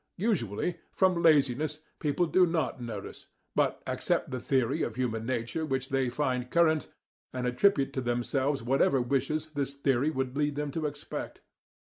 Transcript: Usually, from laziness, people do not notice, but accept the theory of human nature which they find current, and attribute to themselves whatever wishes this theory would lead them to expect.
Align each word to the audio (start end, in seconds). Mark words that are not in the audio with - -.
Usually, 0.17 0.79
from 0.91 1.21
laziness, 1.21 1.79
people 1.99 2.25
do 2.25 2.47
not 2.47 2.81
notice, 2.81 3.27
but 3.55 3.83
accept 3.85 4.31
the 4.31 4.39
theory 4.39 4.81
of 4.81 4.95
human 4.95 5.27
nature 5.27 5.63
which 5.63 5.89
they 5.89 6.09
find 6.09 6.49
current, 6.49 6.87
and 7.31 7.45
attribute 7.45 7.93
to 7.93 8.01
themselves 8.01 8.63
whatever 8.63 8.99
wishes 8.99 9.51
this 9.51 9.75
theory 9.75 10.09
would 10.09 10.35
lead 10.35 10.55
them 10.55 10.71
to 10.71 10.87
expect. 10.87 11.41